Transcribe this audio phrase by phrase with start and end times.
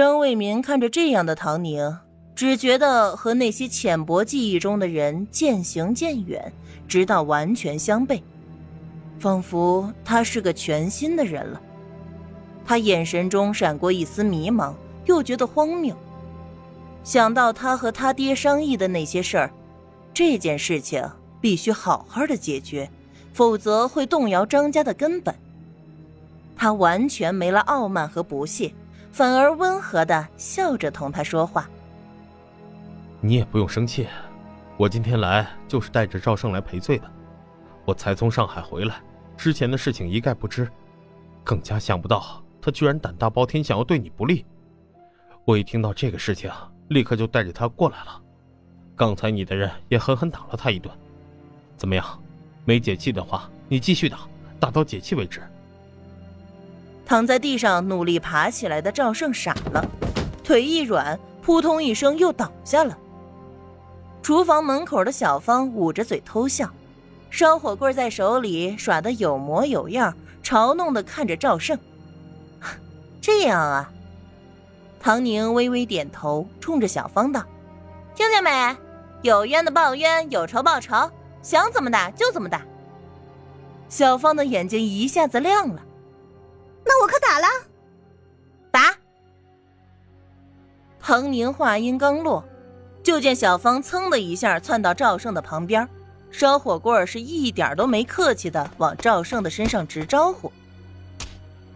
[0.00, 1.94] 张卫民看着这样的唐宁，
[2.34, 6.50] 只觉得和那些浅薄记忆中的人渐行渐远，
[6.88, 8.22] 直到完全相悖，
[9.18, 11.60] 仿佛他是个全新的人了。
[12.64, 14.72] 他眼神中闪过一丝迷茫，
[15.04, 15.94] 又觉得荒谬。
[17.04, 19.50] 想到他和他爹商议的那些事儿，
[20.14, 21.06] 这件事情
[21.42, 22.90] 必须好好的解决，
[23.34, 25.34] 否则会动摇张家的根本。
[26.56, 28.72] 他完全没了傲慢和不屑，
[29.12, 31.68] 反而温和的笑着同他说话。
[33.20, 34.06] 你也不用生气，
[34.76, 37.10] 我今天来就是带着赵胜来赔罪的。
[37.84, 38.96] 我才从上海回来，
[39.36, 40.70] 之前的事情一概不知，
[41.44, 44.44] 更加想不到他居然胆大包天，想要对你不利。
[45.44, 46.50] 我一听到这个事情。
[46.90, 48.20] 立刻就带着他过来了，
[48.96, 50.92] 刚才你的人也狠狠打了他一顿，
[51.76, 52.04] 怎么样？
[52.64, 54.18] 没解气的话，你继续打，
[54.58, 55.40] 打到解气为止。
[57.10, 59.84] 躺在地上努力爬起来的赵胜傻了，
[60.44, 62.96] 腿一软，扑通一声又倒下了。
[64.22, 66.70] 厨房门口的小芳捂着嘴偷笑，
[67.28, 71.76] 烧火棍在手里耍得有模有样，嘲弄的看着赵胜。
[73.20, 73.90] 这样啊。
[75.00, 77.44] 唐宁微微点头，冲着小芳道
[78.14, 78.76] ：“听见没？
[79.22, 81.10] 有冤的报冤，有仇报仇，
[81.42, 82.62] 想怎么打就怎么打。”
[83.90, 85.82] 小芳的眼睛一下子亮了
[86.84, 87.46] ：“那我可打了。”
[88.70, 88.94] 打！
[90.98, 92.44] 彭宁话音刚落，
[93.02, 95.88] 就见小芳噌的一下窜到赵胜的旁边，
[96.30, 100.52] 烧火棍是一点都没客气的往赵胜的身上直招呼：“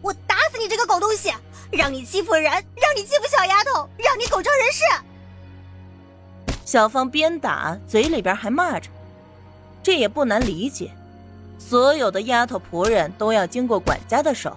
[0.02, 1.32] 我打死你这个狗东西！”
[1.72, 4.84] 让你欺负人，让你欺负小丫头，让你狗仗人势。
[6.64, 8.88] 小芳边打嘴里边还骂着，
[9.82, 10.92] 这也不难理解，
[11.58, 14.56] 所有的丫头仆人都要经过管家的手，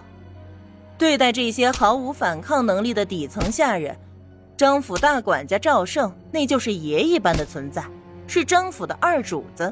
[0.98, 3.96] 对待这些毫无反抗能力的底层下人，
[4.58, 7.84] 张府大管家赵胜那就是爷一般的存在，
[8.26, 9.72] 是张府的二主子，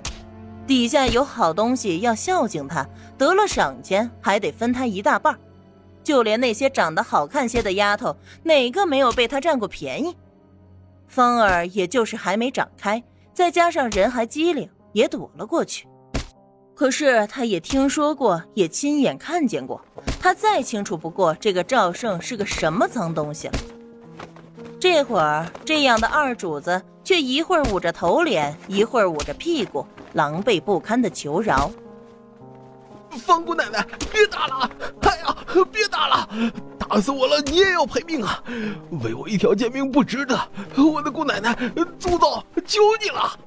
[0.68, 5.36] 底下有好东西要孝敬他，得了赏钱还得分他一大半。
[6.04, 10.16] 就连那些长得好看些的丫头，哪个没有被他占过便宜？
[11.08, 15.88] 芳儿也就是还没长开，再加上人还机灵，也躲了过去。
[16.76, 19.82] 可是他也听说过，也亲眼看见过，
[20.20, 23.54] 他再清楚不过这个赵胜是个什么脏东西了。
[24.78, 31.72] 这会儿这样的二主子，却一会儿捂着头脸，一会儿捂着屁股，狼狈不堪的求饶。
[33.12, 33.82] 方姑奶奶，
[34.12, 34.70] 别打了！
[35.04, 35.36] 哎呀，
[35.72, 36.30] 别打了！
[36.78, 38.44] 打死我了，你也要赔命啊！
[39.02, 40.38] 为我一条贱命不值得！
[40.76, 41.56] 我的姑奶奶，
[41.98, 43.40] 朱总求你了！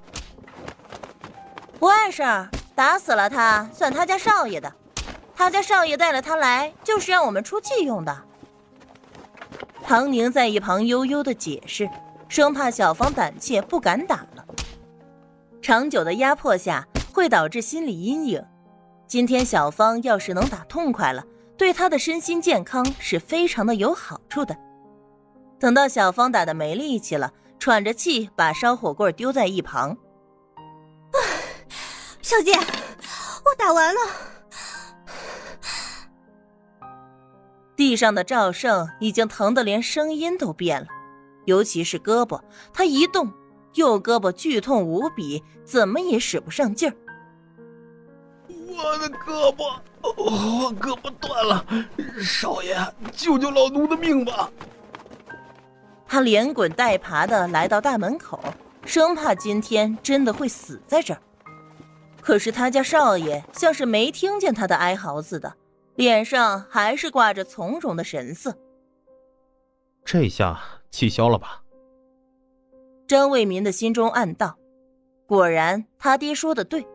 [1.79, 4.73] 不碍事儿，打死了他算他家少爷的，
[5.35, 8.23] 他家少爷带了他来，就是让我们出气用的。
[9.83, 11.91] 唐宁在一旁悠悠的解释，
[12.29, 14.47] 生怕小芳胆怯不敢打了。
[15.61, 18.41] 长久的压迫下会导致心理阴影。
[19.09, 21.25] 今天小芳要是能打痛快了，
[21.57, 24.57] 对她的身心健康是非常的有好处的。
[25.59, 29.97] 等到小芳打的没力气了，喘着气把烧火棍丢在一旁。
[32.29, 34.01] 小姐，我打完了。
[37.75, 40.89] 地上的赵胜已经疼得连声音都变了，
[41.47, 42.39] 尤其是胳膊，
[42.71, 43.33] 他一动，
[43.77, 46.95] 右胳膊剧痛无比，怎么也使不上劲儿。
[48.49, 51.65] 我的胳膊，我胳膊断了，
[52.23, 52.77] 少爷，
[53.11, 54.51] 救救老奴的命吧！
[56.07, 58.39] 他连滚带爬的来到大门口，
[58.85, 61.21] 生怕今天真的会死在这儿。
[62.29, 65.55] 可是他家少爷像是没听见他的哀嚎似的，
[65.95, 68.55] 脸上还是挂着从容的神色。
[70.05, 71.63] 这下气消了吧？
[73.07, 74.59] 张卫民的心中暗道：
[75.27, 76.87] 果然，他爹说的对。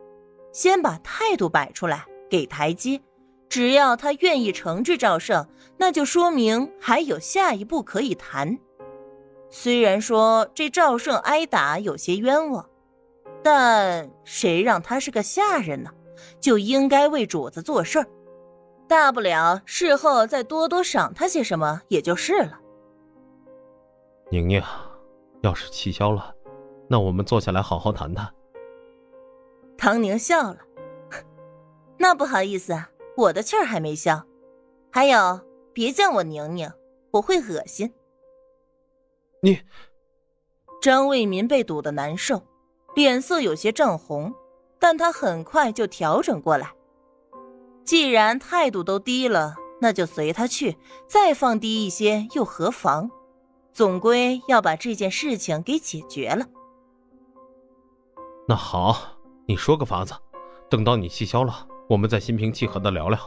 [0.52, 3.02] 先把态度摆出来，给台阶。
[3.48, 5.44] 只要他愿意惩治赵胜，
[5.78, 8.56] 那就说明还有下一步可以谈。
[9.50, 12.70] 虽然说这赵胜挨打有些冤枉，
[13.44, 15.90] 但谁让他是个下人呢？
[16.40, 18.06] 就应该为主子做事儿，
[18.88, 22.58] 大不了事后再多多赏他些什么也就是了。
[24.30, 24.62] 宁宁，
[25.42, 26.34] 要是气消了，
[26.88, 28.32] 那我们坐下来好好谈谈。
[29.76, 30.58] 唐宁笑了，
[31.98, 32.74] 那不好意思，
[33.16, 34.24] 我的气儿还没消。
[34.90, 35.40] 还有，
[35.74, 36.70] 别叫我宁宁，
[37.10, 37.92] 我会恶心。
[39.40, 39.60] 你，
[40.80, 42.42] 张卫民被堵得难受，
[42.94, 44.34] 脸色有些涨红，
[44.78, 46.72] 但他很快就调整过来。
[47.84, 53.10] 既然态度都低了，那就随他去，再放低一些又何妨？
[53.72, 56.46] 总归要把这件事情给解决了。
[58.46, 58.96] 那好，
[59.46, 60.14] 你说个法子，
[60.70, 63.18] 等到你气消了，我们再心平气和的聊聊。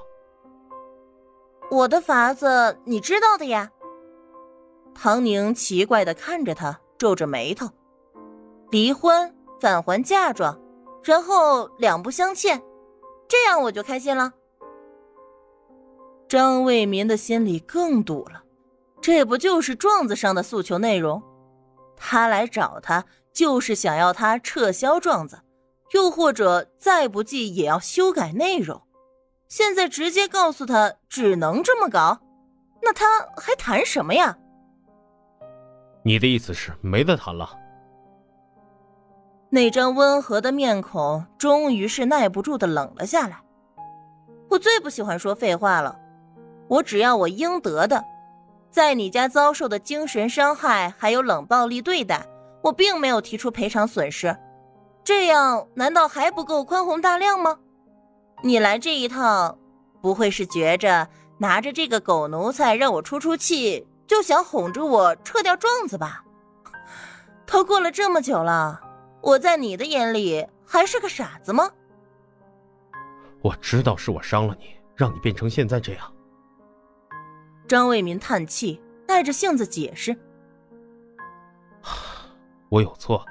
[1.70, 3.72] 我的法子你知道的呀。
[4.96, 7.70] 唐宁奇怪的看着他，皱着眉头。
[8.72, 10.60] 离婚，返还嫁妆，
[11.04, 12.62] 然后两不相欠，
[13.28, 14.34] 这样我就开心了。
[16.28, 18.44] 张卫民的心里更堵了，
[19.02, 21.24] 这不就是状子上的诉求内容？
[21.96, 25.40] 他来找他就是想要他撤销状子，
[25.94, 28.82] 又或者再不济也要修改内容。
[29.48, 32.20] 现在直接告诉他只能这么搞，
[32.82, 33.06] 那他
[33.38, 34.38] 还谈什么呀？
[36.04, 37.50] 你的意思是没得谈了？
[39.50, 43.40] 那张温和的面孔终于是耐不住的冷了下来。
[44.50, 45.98] 我最不喜欢说废话了。
[46.68, 48.04] 我只要我应得的，
[48.70, 52.26] 在你家遭受的精神伤害还有冷暴力对待，
[52.62, 54.36] 我并没有提出赔偿损失，
[55.04, 57.58] 这样难道还不够宽宏大量吗？
[58.44, 59.58] 你来这一趟，
[60.02, 61.08] 不会是觉着
[61.38, 66.24] 拿着这个狗奴才让我出出气，就想哄着我撤掉状子吧？
[67.48, 68.82] 都过了这么久了，
[69.28, 71.70] 我在你的眼里还是个傻子吗？
[73.42, 76.14] 我知道是我伤了你，让你变成现在这样。
[77.68, 80.18] 张卫民叹气，带着性子解释
[82.72, 83.26] ：“我有错，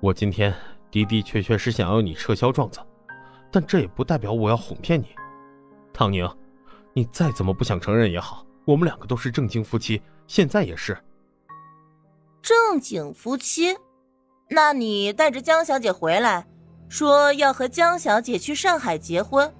[0.00, 0.50] 我今天
[0.90, 2.80] 的的确确是想要你撤销状子，
[3.52, 5.14] 但这也不代表我要哄骗你。
[5.92, 6.26] 唐宁，
[6.94, 10.96] 你再怎么不想承认也好，我们两个都是正经夫妻，现在也是
[12.40, 13.76] 正经夫妻。
[14.48, 16.46] 那你带着江小姐回来，
[16.88, 19.52] 说要和江小姐去上海结婚，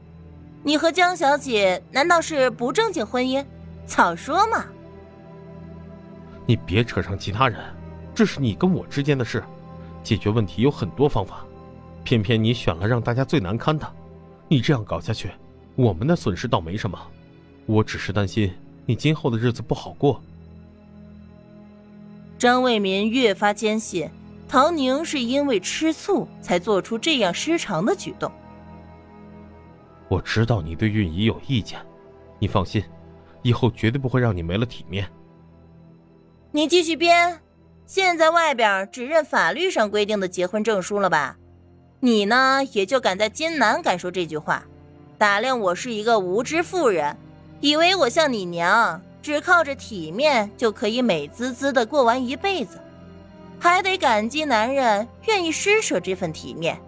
[0.63, 3.45] 你和江小姐难道是不正经婚姻？”
[3.87, 4.67] 早说嘛！
[6.45, 7.61] 你别扯上其他人，
[8.15, 9.43] 这是你跟我之间的事，
[10.03, 11.45] 解决问题有很多方法，
[12.03, 13.87] 偏偏你选了让大家最难堪的。
[14.49, 15.31] 你这样搞下去，
[15.75, 16.99] 我们的损失倒没什么，
[17.67, 18.53] 我只是担心
[18.85, 20.21] 你今后的日子不好过。
[22.39, 24.09] 张卫民越发坚信
[24.49, 28.31] 唐宁是因为吃醋才做出这样失常的举动。
[30.09, 31.79] 我知道你对韵仪有意见，
[32.39, 32.83] 你放心。
[33.43, 35.09] 以后绝对不会让你没了体面。
[36.51, 37.41] 你继续编，
[37.87, 41.37] 现在外边只认法律上规定的结婚证书了吧？
[42.01, 44.65] 你呢，也就敢在金南敢说这句话，
[45.17, 47.17] 打量我是一个无知妇人，
[47.61, 52.81] 以为我像你娘，只靠着体面就可以美滋滋的过完一辈子，
[53.59, 56.79] 还得感激男人愿意施舍这份体面。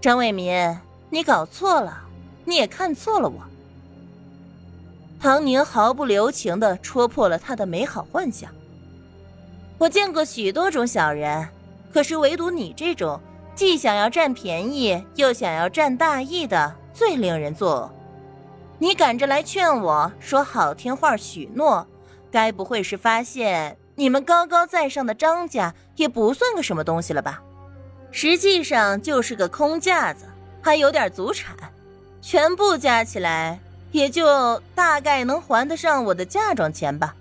[0.00, 0.54] 张卫民，
[1.10, 2.00] 你搞错了，
[2.44, 3.40] 你也看错了我。
[5.20, 8.50] 唐宁毫不留情地戳破了他的美好幻想。
[9.76, 11.48] 我见过许多种小人，
[11.92, 13.20] 可是唯独你这种
[13.54, 17.98] 既想要占便宜又想要占大义的，最令人作呕。
[18.78, 21.84] 你赶着来劝我说好听话许诺，
[22.30, 27.42] 该不会是发现你们高高在上的张家也不算个什么东西了吧？
[28.12, 30.24] 实际上就是个空架子，
[30.62, 31.56] 还有点祖产，
[32.22, 33.58] 全部加起来。
[33.90, 37.16] 也就大概能还得上我的嫁妆钱吧。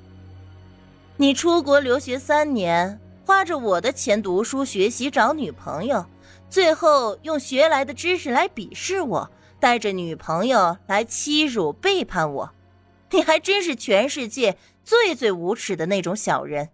[1.16, 6.06] 你出国留学三年，花着我的钱读书学习找女朋友，
[6.48, 12.52] 最后用学来的知识来鄙视我，带着女朋友来欺辱背叛我，
[13.11, 16.69] 你还真是全世界最最无耻的那种小人。